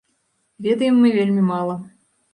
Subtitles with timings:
[0.67, 1.75] Ведаем мы вельмі мала.